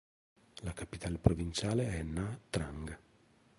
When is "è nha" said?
1.91-2.39